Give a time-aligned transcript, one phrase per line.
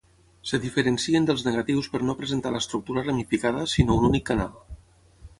[0.47, 4.57] Es diferencien dels negatius per no presentar l’estructura ramificada, sinó un únic canal.